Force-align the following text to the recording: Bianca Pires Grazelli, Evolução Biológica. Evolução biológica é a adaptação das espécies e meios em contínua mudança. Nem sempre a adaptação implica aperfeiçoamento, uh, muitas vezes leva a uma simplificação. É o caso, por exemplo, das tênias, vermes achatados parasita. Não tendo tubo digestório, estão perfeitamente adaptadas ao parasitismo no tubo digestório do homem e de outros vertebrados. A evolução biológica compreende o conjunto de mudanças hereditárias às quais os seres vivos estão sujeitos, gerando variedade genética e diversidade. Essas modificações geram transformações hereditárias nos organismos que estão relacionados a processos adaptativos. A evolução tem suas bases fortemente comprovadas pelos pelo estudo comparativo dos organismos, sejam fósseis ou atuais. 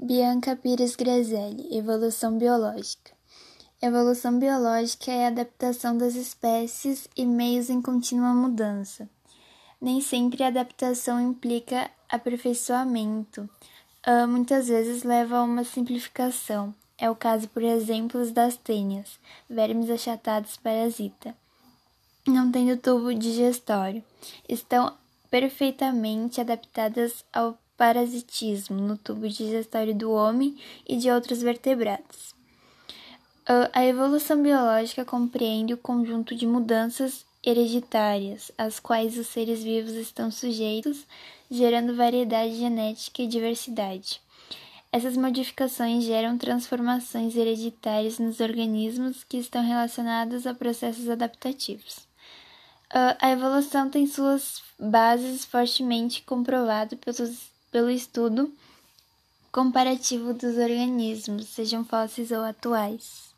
Bianca 0.00 0.56
Pires 0.56 0.96
Grazelli, 0.96 1.74
Evolução 1.74 2.36
Biológica. 2.36 3.12
Evolução 3.80 4.38
biológica 4.38 5.12
é 5.12 5.24
a 5.24 5.28
adaptação 5.28 5.96
das 5.96 6.16
espécies 6.16 7.08
e 7.16 7.24
meios 7.24 7.70
em 7.70 7.80
contínua 7.80 8.34
mudança. 8.34 9.08
Nem 9.80 10.00
sempre 10.00 10.42
a 10.42 10.48
adaptação 10.48 11.20
implica 11.20 11.90
aperfeiçoamento, 12.08 13.48
uh, 14.06 14.26
muitas 14.26 14.66
vezes 14.66 15.04
leva 15.04 15.38
a 15.38 15.44
uma 15.44 15.62
simplificação. 15.64 16.74
É 16.98 17.08
o 17.08 17.14
caso, 17.14 17.48
por 17.48 17.62
exemplo, 17.62 18.28
das 18.32 18.56
tênias, 18.56 19.18
vermes 19.48 19.88
achatados 19.88 20.56
parasita. 20.56 21.34
Não 22.26 22.50
tendo 22.50 22.76
tubo 22.80 23.14
digestório, 23.14 24.02
estão 24.48 24.92
perfeitamente 25.30 26.40
adaptadas 26.40 27.24
ao 27.32 27.56
parasitismo 27.76 28.80
no 28.80 28.96
tubo 28.96 29.28
digestório 29.28 29.94
do 29.94 30.10
homem 30.10 30.56
e 30.86 30.96
de 30.96 31.10
outros 31.10 31.42
vertebrados. 31.42 32.34
A 33.72 33.84
evolução 33.84 34.42
biológica 34.42 35.04
compreende 35.04 35.74
o 35.74 35.78
conjunto 35.78 36.34
de 36.34 36.46
mudanças 36.46 37.26
hereditárias 37.44 38.50
às 38.56 38.80
quais 38.80 39.18
os 39.18 39.26
seres 39.26 39.62
vivos 39.62 39.92
estão 39.92 40.30
sujeitos, 40.30 41.04
gerando 41.50 41.94
variedade 41.94 42.56
genética 42.56 43.22
e 43.22 43.26
diversidade. 43.26 44.20
Essas 44.90 45.16
modificações 45.16 46.04
geram 46.04 46.38
transformações 46.38 47.36
hereditárias 47.36 48.18
nos 48.18 48.40
organismos 48.40 49.24
que 49.24 49.36
estão 49.36 49.62
relacionados 49.62 50.46
a 50.46 50.54
processos 50.54 51.08
adaptativos. 51.10 52.06
A 53.20 53.30
evolução 53.30 53.90
tem 53.90 54.06
suas 54.06 54.62
bases 54.78 55.44
fortemente 55.44 56.22
comprovadas 56.22 56.98
pelos 56.98 57.52
pelo 57.74 57.90
estudo 57.90 58.52
comparativo 59.50 60.32
dos 60.32 60.56
organismos, 60.56 61.46
sejam 61.48 61.84
fósseis 61.84 62.30
ou 62.30 62.44
atuais. 62.44 63.33